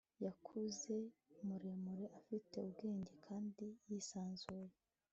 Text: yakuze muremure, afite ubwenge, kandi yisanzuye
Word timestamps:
yakuze 0.25 0.95
muremure, 1.45 2.05
afite 2.19 2.51
ubwenge, 2.65 3.13
kandi 3.27 3.65
yisanzuye 3.89 4.73